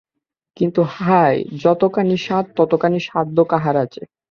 [0.57, 4.01] কিন্তু হায়, যতখানি সাধ ততখানি সাধ্য কাহার আছে।